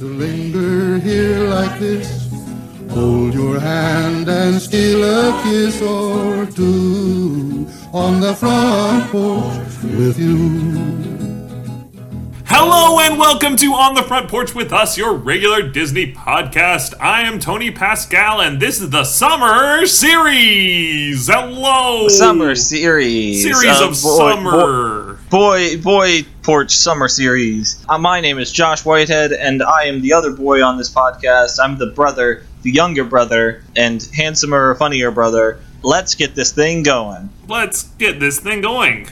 [0.00, 2.32] to linger here like this.
[2.88, 11.20] Hold your hand and steal a kiss or two on the front porch with you.
[12.46, 16.94] Hello and welcome to On the Front Porch with Us, your regular Disney podcast.
[16.98, 21.28] I am Tony Pascal and this is the Summer Series.
[21.28, 22.08] Hello!
[22.08, 23.42] Summer series.
[23.42, 24.99] Series of summer.
[24.99, 24.99] Boy,
[25.30, 27.84] boy, boy porch summer series.
[27.88, 31.58] Uh, my name is Josh Whitehead, and I am the other boy on this podcast.
[31.62, 35.60] I'm the brother, the younger brother, and handsomer, funnier brother.
[35.82, 37.30] Let's get this thing going.
[37.46, 39.08] Let's get this thing going.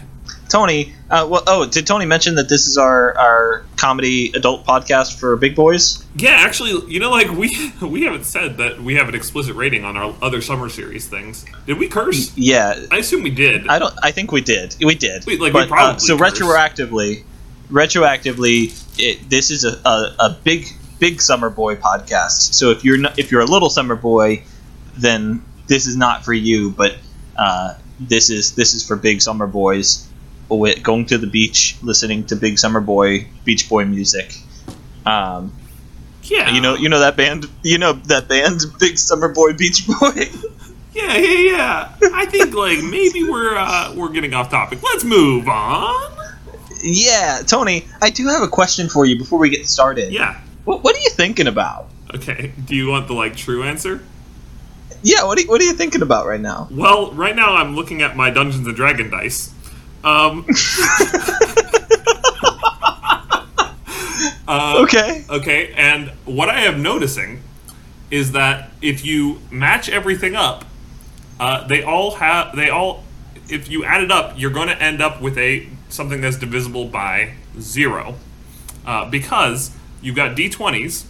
[0.48, 5.18] Tony, uh, well, oh, did Tony mention that this is our, our comedy adult podcast
[5.18, 6.04] for big boys?
[6.16, 9.84] Yeah, actually, you know, like we we haven't said that we have an explicit rating
[9.84, 11.44] on our other summer series things.
[11.66, 12.36] Did we curse?
[12.36, 13.68] Yeah, I assume we did.
[13.68, 13.94] I don't.
[14.02, 14.76] I think we did.
[14.82, 15.26] We did.
[15.26, 16.36] We- like, we probably uh, so cursed.
[16.36, 17.24] retroactively,
[17.70, 20.66] retroactively, it, this is a, a, a big
[20.98, 22.54] big summer boy podcast.
[22.54, 24.42] So if you're not, if you're a little summer boy,
[24.96, 26.70] then this is not for you.
[26.70, 26.96] But
[27.36, 30.08] uh, this is this is for big summer boys.
[30.48, 34.34] Going to the beach, listening to big summer boy Beach Boy music.
[35.04, 35.52] Um,
[36.22, 37.46] yeah, you know, you know that band.
[37.62, 40.28] You know that band, Big Summer Boy Beach Boy.
[40.92, 41.92] Yeah, yeah, yeah.
[42.14, 44.82] I think like maybe we're uh, we're getting off topic.
[44.82, 46.12] Let's move on.
[46.82, 50.12] yeah, Tony, I do have a question for you before we get started.
[50.12, 50.40] Yeah.
[50.64, 51.88] What, what are you thinking about?
[52.14, 52.52] Okay.
[52.64, 54.02] Do you want the like true answer?
[55.02, 56.66] Yeah, what are, you, what are you thinking about right now?
[56.70, 59.54] Well, right now I'm looking at my Dungeons and Dragon dice.
[60.04, 60.46] Um.
[64.48, 65.24] uh, Okay.
[65.28, 67.42] Okay, and what I am noticing
[68.10, 70.64] is that if you match everything up,
[71.40, 73.04] uh, they all have they all.
[73.50, 76.86] If you add it up, you're going to end up with a something that's divisible
[76.86, 78.16] by zero,
[78.86, 79.70] uh, because
[80.02, 81.04] you've got d20s,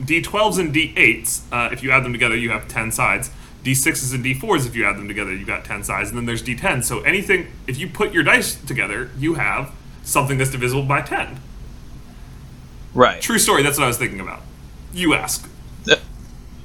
[0.00, 1.42] d12s, and d8s.
[1.52, 3.30] Uh, if you add them together, you have ten sides.
[3.64, 6.10] D6s and D4s, if you add them together, you got 10 sides.
[6.10, 10.38] And then there's d10 So anything, if you put your dice together, you have something
[10.38, 11.40] that's divisible by 10.
[12.92, 13.20] Right.
[13.20, 13.62] True story.
[13.62, 14.42] That's what I was thinking about.
[14.92, 15.48] You ask.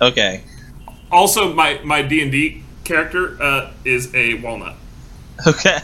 [0.02, 0.44] Okay.
[1.12, 4.76] Also, my my D and D character uh, is a walnut.
[5.46, 5.78] Okay.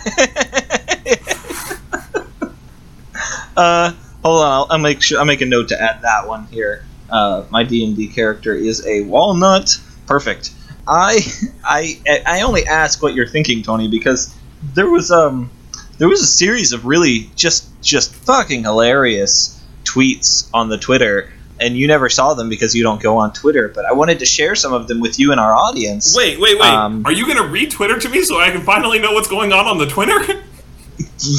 [3.58, 3.92] uh,
[4.24, 4.52] hold on.
[4.52, 5.20] I'll, I'll make sure.
[5.20, 6.86] I'll make a note to add that one here.
[7.10, 9.78] Uh, my D and D character is a walnut.
[10.08, 10.52] Perfect.
[10.88, 11.20] I
[11.64, 14.34] I I only ask what you're thinking, Tony, because
[14.74, 15.50] there was um
[15.98, 21.78] there was a series of really just just fucking hilarious tweets on the Twitter, and
[21.78, 23.70] you never saw them because you don't go on Twitter.
[23.70, 26.16] But I wanted to share some of them with you and our audience.
[26.16, 26.70] Wait, wait, wait.
[26.70, 29.54] Um, Are you gonna read Twitter to me so I can finally know what's going
[29.54, 30.44] on on the Twitter?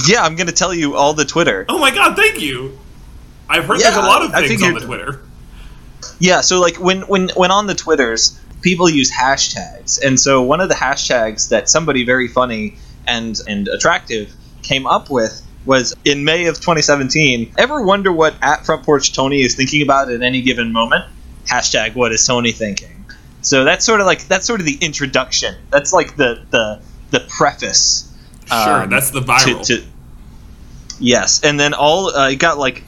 [0.07, 1.65] Yeah, I'm gonna tell you all the Twitter.
[1.69, 2.78] oh my god, thank you.
[3.49, 5.21] I've heard Yeah, there's a lot of things on the Twitter.
[6.19, 10.61] Yeah, so like when when when on the Twitters, people use hashtags, and so one
[10.61, 16.25] of the hashtags that somebody very funny and and attractive came up with was in
[16.25, 17.53] May of 2017.
[17.59, 21.05] Ever wonder what at Front Porch Tony is thinking about at any given moment?
[21.47, 23.05] Hashtag What is Tony thinking?
[23.43, 25.55] So that's sort of like that's sort of the introduction.
[25.71, 26.81] That's like the the
[27.11, 28.12] the preface.
[28.47, 29.66] Sure, um, that's the to, viral.
[29.66, 29.84] to
[30.99, 32.83] yes, and then all uh, it got like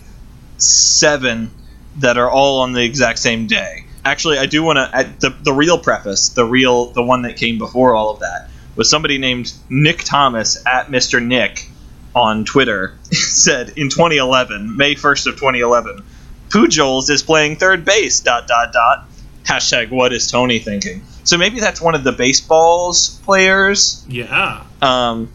[0.57, 1.51] seven
[1.99, 3.85] that are all on the exact same day.
[4.11, 7.59] Actually, I do want to the the real preface, the real the one that came
[7.59, 11.25] before all of that was somebody named Nick Thomas at Mr.
[11.25, 11.69] Nick
[12.15, 16.03] on Twitter said in 2011, May 1st of 2011,
[16.49, 18.21] Pujols is playing third base.
[18.21, 19.05] Dot dot dot.
[19.45, 21.03] Hashtag What is Tony thinking?
[21.25, 24.05] So maybe that's one of the baseballs players.
[24.09, 25.31] yeah, Um,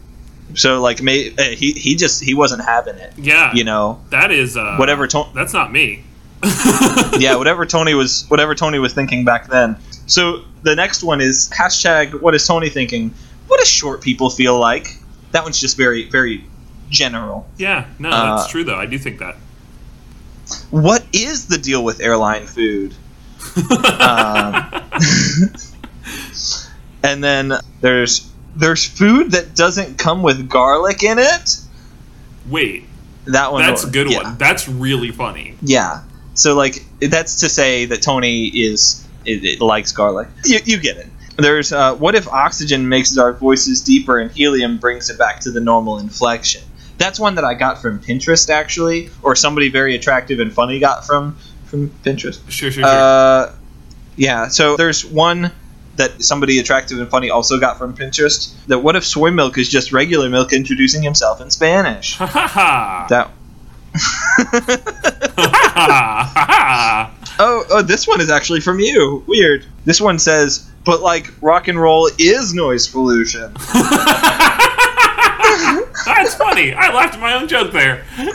[0.54, 3.12] so like, may, uh, he he just he wasn't having it.
[3.18, 3.52] yeah.
[3.54, 5.06] You know, that is uh, whatever.
[5.08, 6.04] To- That's not me.
[7.18, 9.76] yeah, whatever Tony was whatever Tony was thinking back then.
[10.06, 13.12] So the next one is hashtag What is Tony thinking?
[13.46, 14.88] What do short people feel like?
[15.32, 16.44] That one's just very very
[16.90, 17.46] general.
[17.56, 18.76] Yeah, no, Uh, that's true though.
[18.78, 19.36] I do think that.
[20.70, 22.94] What is the deal with airline food?
[23.56, 24.70] um,
[27.02, 31.60] and then there's there's food that doesn't come with garlic in it.
[32.48, 32.84] Wait,
[33.24, 33.62] That one.
[33.62, 34.22] that's a good yeah.
[34.22, 34.38] one.
[34.38, 35.54] That's really funny.
[35.62, 36.02] Yeah.
[36.34, 40.28] So like that's to say that Tony is it, it likes garlic.
[40.44, 41.06] You, you get it.
[41.36, 45.50] There's uh, what if oxygen makes our voices deeper and helium brings it back to
[45.50, 46.62] the normal inflection.
[46.96, 51.06] That's one that I got from Pinterest actually, or somebody very attractive and funny got
[51.06, 52.38] from from Pinterest.
[52.48, 52.84] Sure, sure, sure.
[52.84, 53.52] Uh,
[54.16, 54.48] yeah.
[54.48, 55.50] So there's one
[55.96, 58.54] that somebody attractive and funny also got from Pinterest.
[58.66, 62.16] That what if soy milk is just regular milk introducing himself in Spanish?
[62.16, 63.06] Ha ha ha.
[63.08, 63.30] That
[65.36, 66.23] Ha ha ha ha.
[67.76, 69.24] Oh, this one is actually from you.
[69.26, 69.66] Weird.
[69.84, 73.52] This one says, but like rock and roll is noise pollution.
[76.06, 76.72] That's funny.
[76.72, 78.04] I laughed at my own joke there.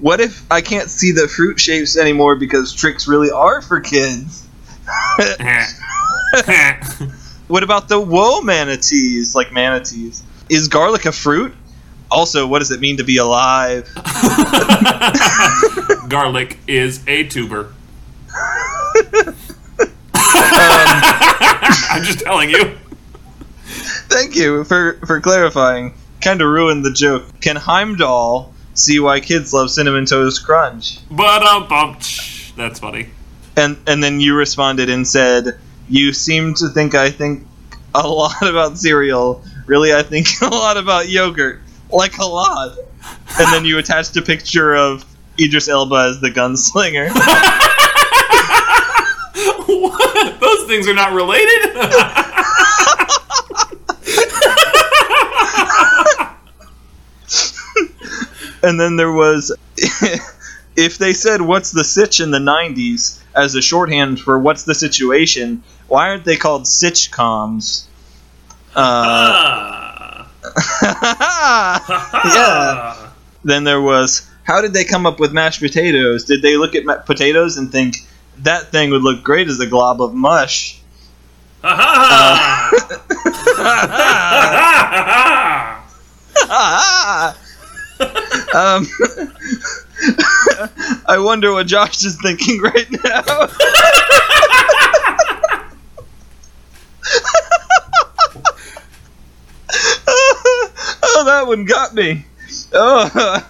[0.00, 4.46] What if I can't see the fruit shapes anymore because Trix really are for kids?
[7.48, 10.22] What about the whoa manatees, like manatees?
[10.50, 11.52] Is garlic a fruit?
[12.10, 13.88] Also, what does it mean to be alive?
[16.08, 17.72] Garlic is a tuber.
[21.90, 22.76] I'm just telling you.
[24.08, 25.94] Thank you for for clarifying.
[26.20, 27.24] Kind of ruined the joke.
[27.40, 30.98] Can Heimdall see why kids love cinnamon toast crunch?
[31.10, 31.96] But um.
[32.56, 33.08] That's funny.
[33.56, 37.46] And and then you responded and said, "You seem to think I think
[37.94, 39.42] a lot about cereal.
[39.66, 41.60] Really, I think a lot about yogurt,
[41.90, 42.76] like a lot."
[43.38, 45.04] And then you attached a picture of
[45.38, 47.08] Idris Elba as the gunslinger.
[50.40, 51.76] Those things are not related.
[58.62, 59.54] and then there was
[60.76, 64.74] if they said what's the sitch in the 90s as a shorthand for what's the
[64.74, 65.62] situation?
[65.86, 67.84] Why aren't they called sitchcoms
[68.74, 70.26] uh,
[72.24, 73.10] yeah.
[73.44, 76.24] Then there was how did they come up with mashed potatoes?
[76.24, 77.96] Did they look at ma- potatoes and think
[78.44, 80.80] that thing would look great as a glob of mush
[81.62, 82.70] Ha
[88.54, 88.54] um,
[91.06, 93.22] I wonder what Josh is thinking right now.
[101.02, 102.24] oh, that one got me.
[102.72, 103.44] Oh.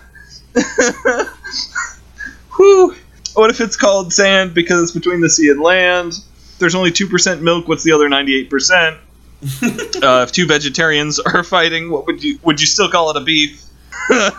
[2.57, 2.95] Whew.
[3.39, 6.19] What if it's called sand because it's between the sea and land?
[6.59, 7.69] There's only 2% milk.
[7.69, 8.99] What's the other 98%?
[10.03, 13.21] uh, if two vegetarians are fighting, what would you would you still call it a
[13.21, 13.63] beef?
[14.11, 14.33] a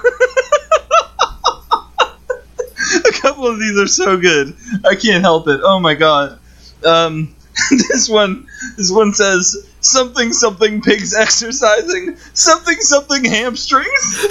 [3.21, 4.53] couple of these are so good.
[4.83, 5.61] I can't help it.
[5.63, 6.37] Oh my god.
[6.83, 7.33] Um,
[7.71, 14.27] this one this one says something something pigs exercising something something hamstrings.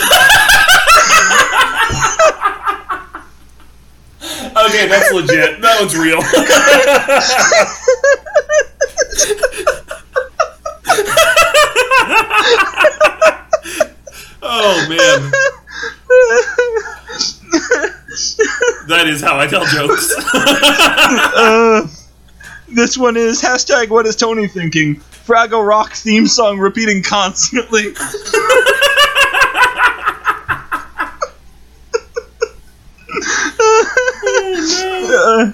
[4.68, 5.60] Okay, that's legit.
[5.60, 6.18] That one's real.
[14.42, 15.30] oh man,
[18.88, 20.14] that is how I tell jokes.
[21.36, 21.86] uh,
[22.68, 24.96] this one is hashtag what is Tony thinking?
[24.96, 27.92] Fraggle Rock theme song repeating constantly.
[35.18, 35.52] Uh,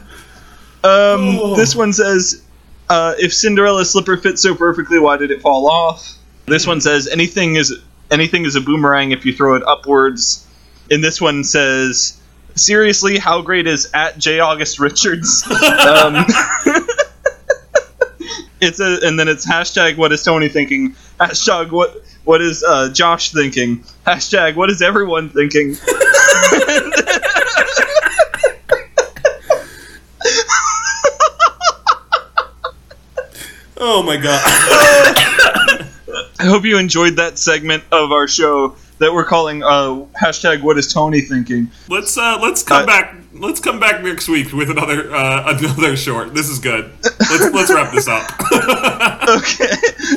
[0.86, 2.42] um, This one says,
[2.88, 6.12] uh, "If Cinderella's slipper fits so perfectly, why did it fall off?"
[6.46, 7.74] This one says, "Anything is
[8.10, 10.46] anything is a boomerang if you throw it upwards."
[10.90, 12.14] And this one says,
[12.54, 16.26] "Seriously, how great is at J August Richards?" um,
[18.60, 20.94] it's a, and then it's hashtag What is Tony thinking?
[21.18, 23.84] Hashtag What what is uh, Josh thinking?
[24.06, 25.76] Hashtag What is everyone thinking?
[33.86, 34.40] oh my god.
[36.40, 40.78] I hope you enjoyed that segment of our show that we're calling uh, hashtag What
[40.78, 41.70] is Tony thinking?
[41.88, 43.14] Let's uh, let's come Uh, back.
[43.34, 46.34] Let's come back next week with another uh, another short.
[46.34, 46.90] This is good.
[47.02, 48.30] Let's let's wrap this up.
[49.24, 49.64] Okay,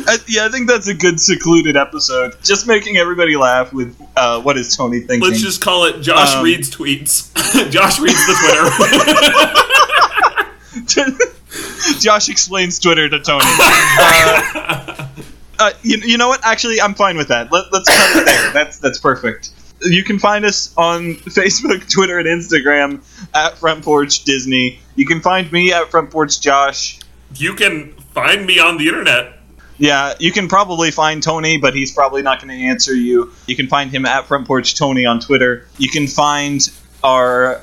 [0.06, 2.36] I, yeah, I think that's a good secluded episode.
[2.44, 5.22] Just making everybody laugh with uh, What is Tony thinking?
[5.30, 7.32] Let's just call it Josh Um, reads tweets.
[7.72, 8.36] Josh reads the
[10.84, 11.34] Twitter.
[12.00, 13.46] Josh explains Twitter to Tony.
[14.00, 15.08] Uh,
[15.60, 16.40] uh, you, you know what?
[16.46, 17.52] Actually, I'm fine with that.
[17.52, 18.52] Let, let's cut it there.
[18.54, 19.50] That's that's perfect.
[19.82, 23.04] You can find us on Facebook, Twitter, and Instagram
[23.34, 24.80] at Front Porch Disney.
[24.96, 27.00] You can find me at Front Porch Josh.
[27.36, 29.34] you can find me on the internet.
[29.80, 33.32] Yeah, you can probably find Tony, but he's probably not going to answer you.
[33.46, 35.68] You can find him at Front Porch Tony on Twitter.
[35.78, 36.62] You can find
[37.04, 37.62] our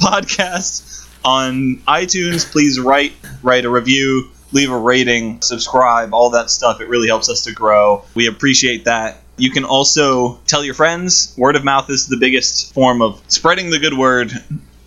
[0.00, 2.50] podcast on iTunes.
[2.50, 6.80] Please write write a review, leave a rating, subscribe, all that stuff.
[6.80, 8.04] It really helps us to grow.
[8.14, 9.18] We appreciate that.
[9.36, 11.34] You can also tell your friends.
[11.36, 14.32] Word of mouth is the biggest form of spreading the good word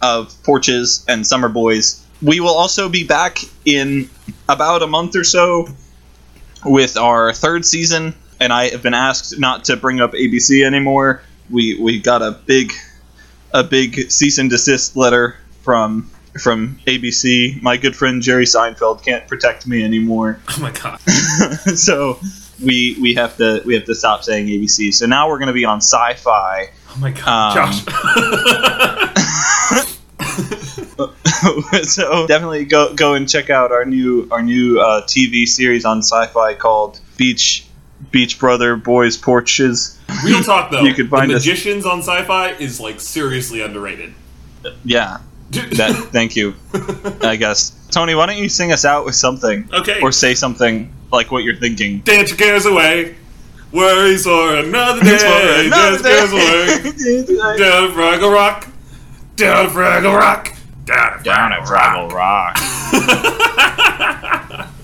[0.01, 2.03] of porches and summer boys.
[2.22, 4.10] We will also be back in
[4.48, 5.67] about a month or so
[6.65, 11.22] with our third season, and I have been asked not to bring up ABC anymore.
[11.50, 12.72] We we got a big
[13.53, 17.62] a big cease and desist letter from from ABC.
[17.62, 21.00] My good friend Jerry Seinfeld can't protect me anymore, Oh my god.
[21.75, 22.19] so
[22.63, 24.93] we we have to we have to stop saying ABC.
[24.93, 26.69] So now we're gonna be on Sci-Fi.
[26.91, 27.57] Oh my god.
[27.57, 27.83] Um, Josh.
[31.83, 36.00] so definitely go go and check out our new our new uh, TV series on
[36.00, 37.65] Sci-Fi called Beach
[38.12, 39.98] Beach Brother Boys Porches.
[40.24, 40.81] Real talk though.
[40.81, 44.13] You could find the us- Magicians on sci-fi is like seriously underrated.
[44.83, 45.19] Yeah,
[45.51, 46.09] that.
[46.11, 46.55] thank you.
[47.21, 49.67] I guess Tony, why don't you sing us out with something?
[49.73, 49.99] Okay.
[50.01, 51.99] Or say something like what you're thinking.
[51.99, 53.15] Dance your cares away.
[53.71, 55.11] Worries for another day.
[55.13, 55.29] It's for
[55.65, 57.57] another Dance your cares away.
[57.57, 58.67] Down at Fraggle Rock.
[59.35, 60.55] Down at Fraggle Rock.
[60.85, 62.57] Down at Down at Fraggle Fraggle Rock.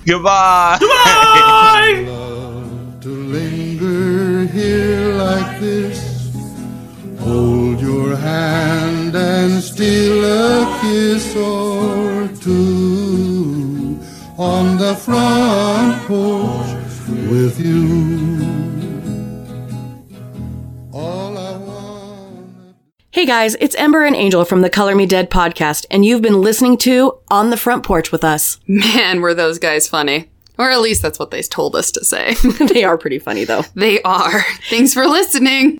[0.05, 0.77] Goodbye.
[0.79, 2.05] Bye!
[2.05, 6.31] love to linger here like this.
[7.21, 8.84] Hold your hand
[9.15, 13.99] and steal a kiss or two
[14.37, 16.67] on the front porch
[17.29, 18.45] with you.
[20.91, 22.75] All I want.
[23.11, 26.41] Hey guys, it's Ember and Angel from the Color Me Dead podcast, and you've been
[26.41, 28.59] listening to On the Front Porch with us.
[28.67, 30.29] Man, were those guys funny.
[30.57, 32.33] Or at least that's what they told us to say.
[32.73, 33.63] they are pretty funny though.
[33.75, 34.43] they are.
[34.69, 35.73] Thanks for listening.